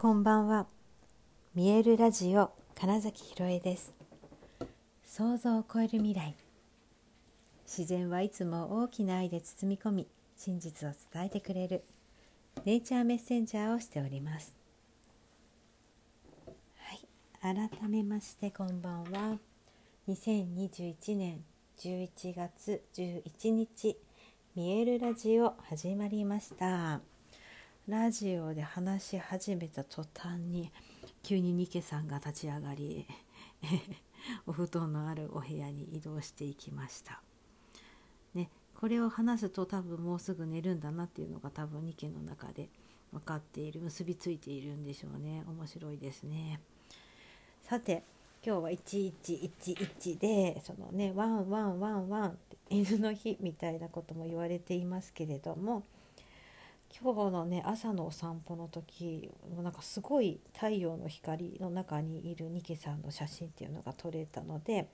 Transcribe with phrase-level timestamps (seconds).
[0.00, 0.66] こんばんは。
[1.54, 3.92] 見えるラジオ金崎ひろえです。
[5.04, 6.34] 想像を超える未来。
[7.66, 10.06] 自然はいつも大きな愛で包み込み、
[10.38, 11.84] 真実を伝えてくれる
[12.64, 14.54] ネイチャーメッセンジャーをしております。
[17.42, 19.36] はい、改めましてこんばんは。
[20.08, 21.44] 2021年
[21.76, 23.98] 11月11日、
[24.56, 27.02] 見えるラジオ始まりました。
[27.90, 30.70] ラジオで話し始めた途端に
[31.24, 33.04] 急にニケさんが立ち上がり
[34.46, 37.20] お布団のあるお部屋に移動していきました。
[38.32, 42.68] ね、これを話すと多分もうすぐ寝るんだなっていうのが多分ニケの中で
[43.10, 46.60] 分かっている結びついているんでしょうね面白いですね。
[47.62, 48.04] さて
[48.46, 55.82] 今日は1111でそのねワンワンワンワンって犬の日みたいなことも言われていますけれども
[56.98, 59.30] 今日のね朝のお散歩の時
[59.62, 64.88] なんかすごい太陽の光の中にいるニケさんの写真っていうのが撮れたので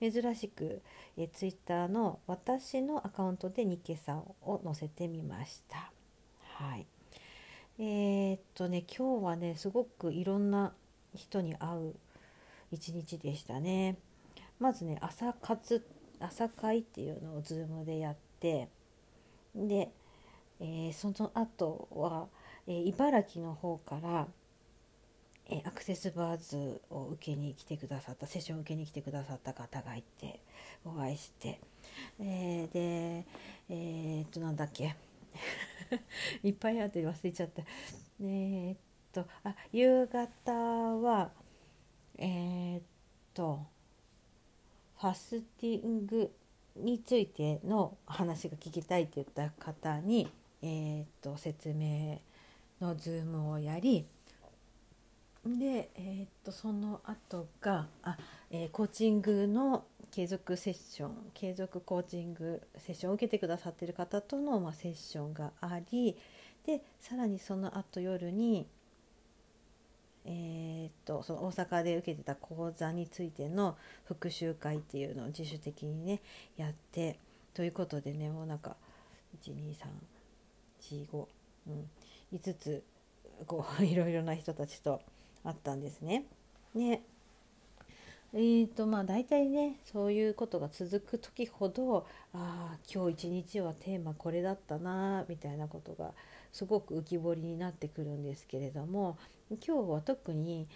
[0.00, 0.80] 珍しく
[1.16, 5.92] えツイッターの私のアカウントでニケさんを載せてみました。
[6.54, 6.86] はい
[7.78, 10.72] えー、っとね今日はねすごくいろんな
[11.14, 11.94] 人に会う
[12.70, 13.96] 一日でしたね。
[14.58, 15.84] まずね朝活
[16.20, 18.68] 朝会っていうのを Zoom でやって
[19.54, 19.90] で
[20.60, 22.28] えー、その後は、
[22.66, 24.28] えー、茨城の方から、
[25.48, 30.40] えー、アクセスバーズを受けに来てくださったセッションを受けに来てくださった方がいて
[30.84, 31.60] お会いして、
[32.20, 33.26] えー、で
[33.68, 34.94] えー、っとなんだっけ？
[36.44, 37.62] いっぱいあって忘れちゃった。
[38.22, 38.76] え、っ
[39.12, 41.32] とあ夕方は
[42.18, 42.82] えー、っ
[43.32, 43.66] と
[44.98, 46.30] ファスティング
[46.76, 50.30] についての話が聞きたいって言った方に
[50.62, 52.20] えー、と説明
[52.80, 54.06] のズームをやり
[55.46, 58.18] で、えー、とその後があ、
[58.50, 66.16] えー、コーチングの継続セッション継続コーチングセッションを受けてくださっている方との、まあ、セッションがあり
[66.66, 68.66] でさらにその後夜に、
[70.26, 76.20] えー、とその大阪で受けてた講座についての復習会っていうのを自主的にね
[76.56, 77.18] やって
[77.54, 78.76] ということでねもうなんか
[79.42, 79.86] 123
[80.80, 81.26] 45、
[81.68, 81.90] うん、
[82.32, 82.82] 5つ
[83.46, 85.00] こう いろいろな人たちと
[85.44, 86.24] 会ったんですね。
[86.74, 87.02] ね。
[88.32, 96.12] えーとまあ、大体ねそういうことが続く時ほどああ今日一日はテーマこれだったなみたいなことが
[96.52, 99.18] すごく浮き彫りになってくるんですけれども
[99.48, 100.68] 今日は特に、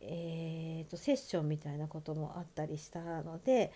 [0.00, 3.70] えーとセッションみたいなこともあったりしたので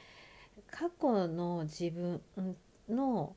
[0.70, 2.22] 過去の自分
[2.88, 3.34] の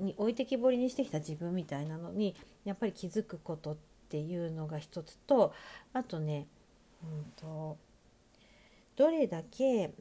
[0.00, 2.34] に置いてきぼりにしてきた自分みたいなのに
[2.64, 3.76] やっぱり気づくことっ
[4.08, 5.52] ていうのが一つと
[5.92, 6.46] あとね、
[7.02, 7.76] うんと、
[8.96, 9.92] どれだけ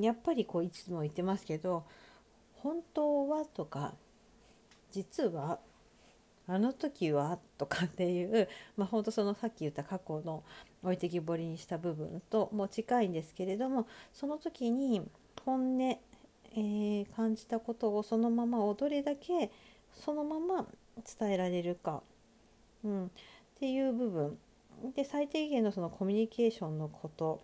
[0.00, 1.84] やっぱりこういつも言ってますけど
[2.54, 3.94] 本当はとか
[4.92, 5.58] 実は
[6.48, 10.44] あの時はとかっていう、まあ、本当そのさっき言った過去の
[10.82, 15.02] 置いてきぼりにした部分とも近いんですけれどもその時に
[15.44, 15.98] 本音
[16.56, 19.50] えー、感じたことをそのままをどれだけ
[19.92, 20.66] そのまま
[21.18, 22.02] 伝えられるか、
[22.82, 23.08] うん、っ
[23.58, 24.38] ていう部分。
[24.94, 27.42] で最低限のそのコミュニケーションのこと。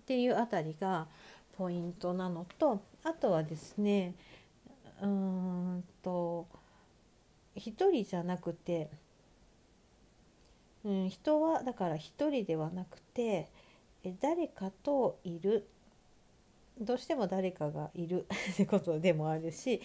[0.00, 1.08] っていうあたりが
[1.58, 4.14] ポイントなのとあとはですね
[5.02, 6.46] うーんと
[7.56, 8.88] 一人じゃなくて、
[10.84, 13.48] うん、人はだから一人ではなくて
[14.20, 15.66] 誰かといる。
[16.78, 19.80] どうしても誰かがいる ってことでもあるし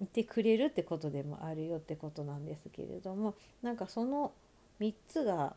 [0.00, 4.32] いてくれるってことでもあるよってことなんですけれどもなんかその
[4.80, 5.56] 3つが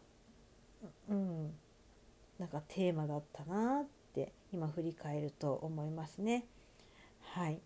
[1.09, 1.53] うん
[2.37, 6.45] なんかテーマだったなって今振り返ると思いますね。
[7.21, 7.59] はい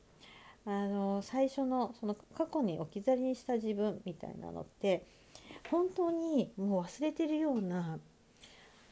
[0.66, 5.06] あの最初のその過去に置き去りにした自分みたいなのって
[5.70, 8.00] 本当にもう忘れてるような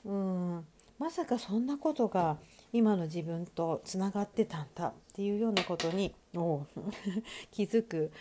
[0.04, 0.66] うん
[0.98, 2.38] まさかそんなことが
[2.72, 6.14] 今の自分とつながってたんだっていうようなことに
[7.52, 8.12] 気づく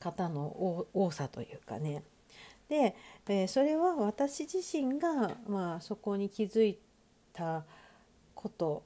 [0.00, 2.02] 方の多さというかね。
[2.68, 2.96] で、
[3.28, 6.78] えー、それは私自身が、まあ、そこに気づい
[7.32, 7.64] た
[8.34, 8.82] こと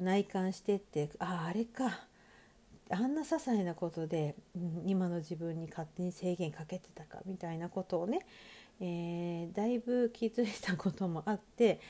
[0.00, 2.06] 内観してってあああれか。
[2.92, 4.34] あんな些細なことで、
[4.84, 8.26] 今の自分に勝手に制限かけてたかみたいなことをね、
[8.80, 11.80] えー、だいぶ気づいたこともあって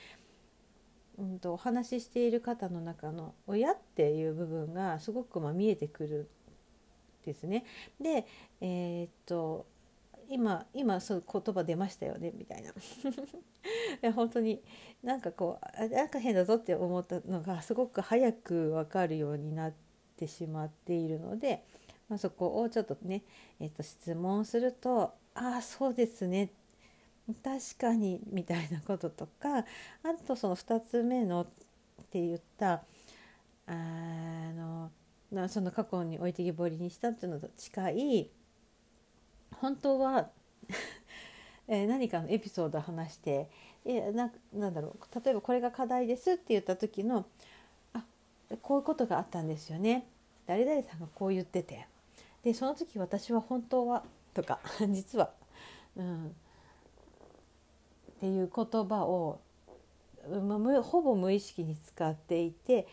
[1.20, 6.28] うんと、お話ししている方の中の親っていう部分がすごくま見えてくる
[7.22, 7.64] んですね。
[8.00, 8.26] で、
[8.60, 9.66] えー、っと
[10.30, 12.74] 今今そう言葉出ましたよねみたいな い
[14.00, 14.62] や本当に
[15.02, 19.74] なんかこうなんか変だぞって思ったのがすごく早く分かるようになっ
[20.16, 21.64] てしまっているので、
[22.08, 23.24] まあ、そこをちょっとね、
[23.58, 26.50] えー、と質問すると「ああそうですね」っ
[27.34, 29.64] 確かにみたいなこととかあ
[30.26, 31.46] とその2つ目のっ
[32.10, 32.82] て言った
[33.66, 33.72] あ
[34.52, 34.90] の
[35.48, 38.30] その過去に置いてきぼりにしたっていうのと近い
[39.52, 40.30] 本当は
[41.68, 43.48] え何かのエピソードを話して
[43.84, 47.26] えななんだろう例えばこれが課題ですって言った時の
[47.92, 48.02] あ
[48.62, 50.06] こういうことがあったんですよね。
[50.46, 51.86] 誰々さんがこう言ってて。
[52.42, 54.02] でその時私は本当は
[54.34, 55.30] とか 実は、
[55.96, 56.34] うん、
[58.20, 59.40] っていう言葉を、
[60.28, 62.86] まほぼ無意識に使っていて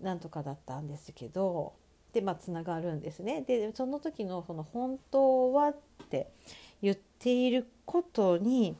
[0.00, 1.72] なんとかだったんですけど
[2.12, 3.42] でまあつながるんですね。
[3.42, 5.76] でその時のその「本当は」っ
[6.08, 6.30] て
[6.80, 8.76] 言っていることに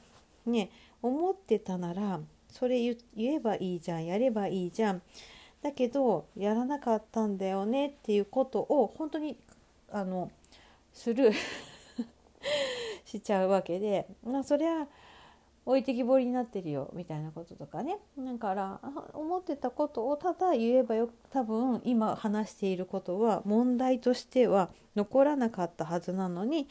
[0.46, 0.70] ね
[1.02, 5.02] 思ってたならそれ言えばいいじゃんやればいいじゃん
[5.62, 9.36] だけどやらなかったんだよねっていうことを本当に
[9.90, 10.30] あの
[10.92, 11.34] スルー
[13.04, 14.86] しちゃうわけで、まあ、そりゃ
[15.64, 17.98] 置いてきぼりになってるよみたいなこととかね。
[18.18, 18.80] だから
[19.14, 26.66] 思ってたことをただ言えばよ多分今話していることは問題としては残らなかったはずなのにっ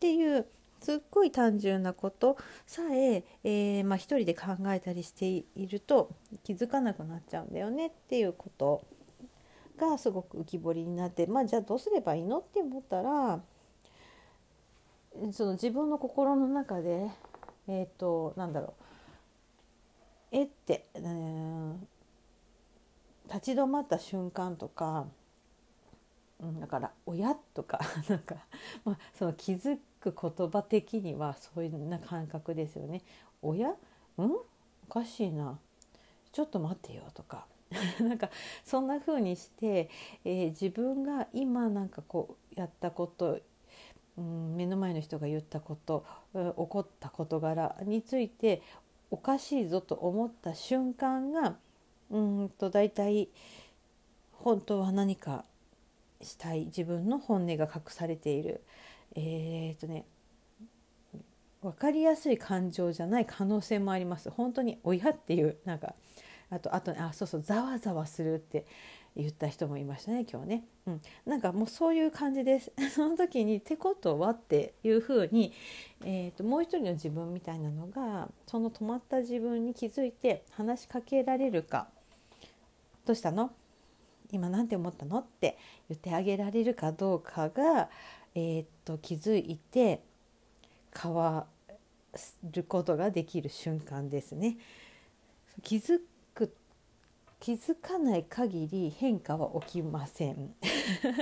[0.00, 0.46] ていう
[0.80, 2.36] すっごい単純なこと
[2.66, 6.10] さええー、まあ、一人で考えたりしていると
[6.42, 7.88] 気づかなくなっちゃうんだよね。
[7.88, 8.82] っていうこと
[9.78, 12.38] がすごく浮き彫りになってまあじゃあどうすればいいの？
[12.38, 13.40] って思ったら
[15.32, 17.10] その自分の心の中で
[17.68, 18.82] えっ、ー、となんだろう。
[20.32, 21.74] えって、えー、
[23.28, 25.06] 立ち止まった瞬間とか、
[26.40, 28.36] うん、だから「親」とか なんか、
[28.84, 33.02] まあ、その気づく言葉的にはそういうな感覚ですよね。
[33.42, 33.74] 親
[34.16, 34.32] うん？
[34.88, 35.58] おかしいな。
[36.32, 37.46] ちょっと待ってよとか。
[38.00, 38.30] なんか
[38.64, 39.88] そんな風にして、
[40.24, 43.40] えー、自分が今なんかこうやったこと
[44.18, 46.04] うん、目の前の人が言ったこと
[46.34, 48.62] 起こった事柄について
[49.10, 51.56] おかしいぞと思った瞬間が
[52.10, 53.28] うんと大体
[54.32, 55.44] 本当は何か
[56.20, 58.62] したい自分の本音が隠されている。
[59.14, 60.04] えー、っとね
[61.62, 64.30] 分かりやすい感情じゃない可能性もあります。
[64.30, 65.94] 本当に親っていうなんか
[66.50, 68.66] あとあとあそうそうざわざわするって
[69.14, 75.52] 言った人もいましたね今日ね、うん、なんかもうそういう感じです その時に「てことは?」っていうふうに、
[76.04, 81.88] えーと、もう一人の自分みたいなのがその止まった自分に気づいて話しかけられるか
[83.04, 83.52] 「どうしたの？
[84.30, 85.58] 今何て思ったの?」って
[85.90, 87.90] 言ってあげられるかどうかが、
[88.34, 90.00] えーと、気づいて
[90.98, 91.46] 変わ
[92.50, 94.56] ることができる瞬間ですね。
[95.62, 96.00] 気づ
[97.42, 100.54] 気づかない限り変化は起きません。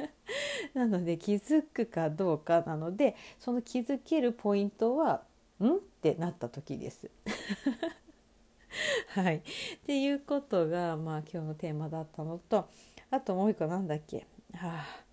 [0.75, 5.23] なので気づくかどうかなのでその気づけるポイントは
[5.65, 7.11] 「ん?」ってなった時です。
[9.09, 9.43] はい、っ
[9.87, 12.69] ていうことが、まあ、今日のテーマだったのと
[13.11, 14.27] あともう一個なんだっけ？
[14.53, 15.05] はあ。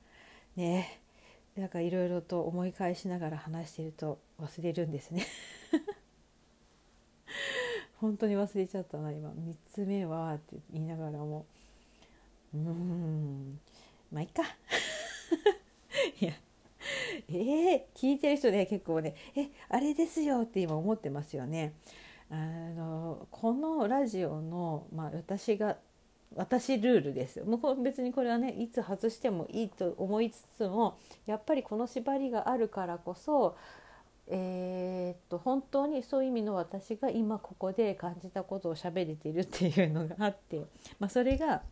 [0.57, 0.99] ね。
[1.55, 5.25] なんかいろいろと思い返しながら話してると忘れるんですね。
[7.99, 9.29] 本当に忘れちゃったな今。
[9.29, 11.45] 3つ目はって言いながらも。
[12.53, 13.59] うん。
[14.11, 14.43] まあいっか。
[16.21, 16.33] いや。
[17.29, 21.73] えー、聞いてる人ね結構ね「えあれですよ」って今思ってますよね。
[22.29, 25.77] あのこのラジオの、まあ、私が
[26.35, 33.55] 私ルールですもう別にこれはねいつ外してもいいと思いつつもやっぱりこの縛りがあるからこそ
[34.29, 40.65] えー、っと本当にそういう意味の私が今ここで感じたことを喋れているっていうのがあって、
[40.99, 41.63] まあ、それが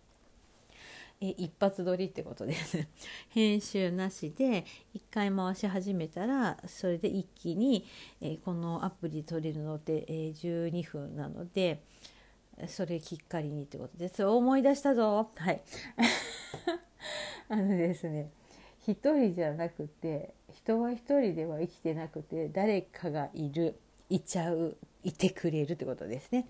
[1.22, 2.86] え一発撮りってことです
[3.30, 7.86] 編集なしで1回回し始めたらそれで一気に、
[8.22, 11.82] えこのアプリ撮れるので、え12分なので
[12.68, 14.24] それきっかりにってことです。
[14.24, 15.30] 思い出したぞ。
[15.36, 15.62] はい。
[17.50, 18.32] あのですね。
[18.88, 23.76] 一人じゃなくて人は一人では生きてなくて誰かがいる
[24.10, 26.48] いちゃういてくれるってことですね。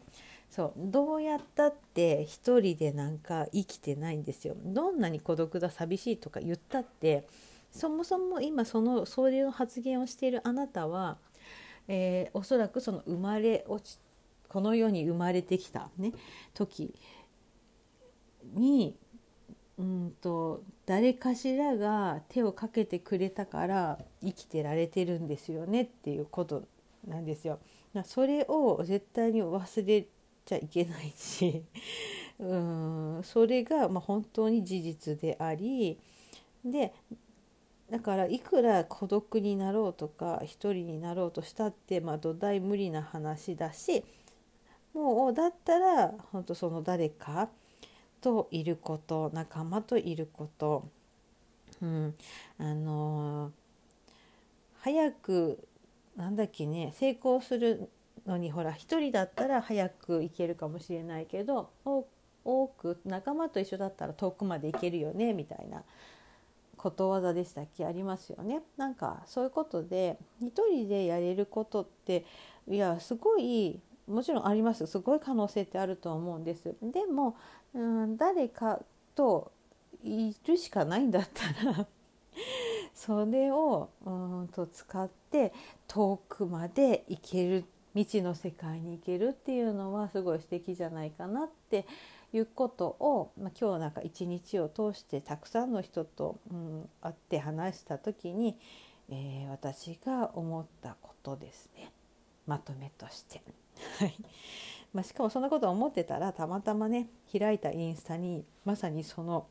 [0.50, 4.56] そうどうやったって一人でなんか生きてないんですよ。
[4.64, 7.28] どんなに孤独だ寂しいとか言ったって
[7.72, 11.18] そもそも今そのそういう発言をしているあなたは、
[11.88, 14.00] えー、おそらくその生まれ落ち
[14.48, 16.14] この世に生まれてきたね
[16.54, 16.94] 時
[18.54, 18.96] に
[19.78, 26.64] うんと誰かしらが手をかけてくれたから生きてられてるんですよねっていうこと
[27.08, 27.60] なんですよ。
[28.04, 30.06] それを絶対に忘れ
[30.46, 31.64] ちゃいけないし
[32.40, 35.98] うんそれがま本当に事実であり
[36.64, 36.94] で
[37.90, 44.04] だからいくら孤独になろうとか一人になろうとしたって、まあ、土台無理な話だし
[44.94, 47.50] もうだったら本当その誰か
[48.26, 50.88] といること仲間といること、
[51.80, 52.16] うん、
[52.58, 53.52] あのー、
[54.82, 55.60] 早く
[56.18, 57.88] なんだっけね成功する
[58.26, 61.70] のにほら一人だったら早く行けるかもしれないけど
[62.44, 65.84] 多く仲間と一緒だったら遠くまで行けるよねみたいな
[66.76, 67.86] ことわざでしたっけ？
[67.86, 68.64] ありますよね。
[68.76, 72.26] なんかそういうことで一人でやれることって
[72.68, 76.76] いやすごいもちろんありますすごい可能性ってあると思うんです。
[76.82, 77.36] でも
[77.74, 78.82] うん誰か
[79.16, 79.52] と
[80.04, 81.88] いるしかないんだったら
[82.94, 84.10] それをう
[84.44, 85.54] んと使って
[85.88, 91.86] 遠くまで行ける未知の世界に行けるっていうのはすごい素敵じゃないかなって
[92.34, 98.60] いうことを、まあ、今日なんか一日を通してたくさんの人と、うん、会って話した時に、
[99.10, 101.92] えー、私が思ったことですね
[102.46, 103.42] まとめとして。
[104.00, 104.16] はい
[104.96, 109.46] まあ、しかもそんなこと思ってたらたまたまね開いたインスタにまさにその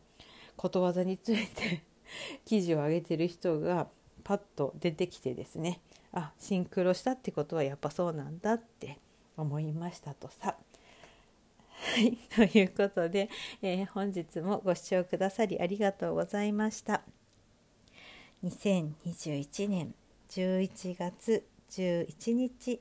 [0.57, 1.83] ことわざについて
[2.47, 3.89] 記事を上げてる人が
[4.25, 5.81] パッと出てきてですね
[6.13, 8.99] あシンクロしたってことはやっぱそうなんだって
[9.37, 10.57] 思いましたとさ。
[11.77, 13.29] はい、 ということで、
[13.61, 17.03] えー、本日もご視聴くださりありがとうございました。
[18.43, 19.95] 2021年
[20.31, 22.81] 11月11日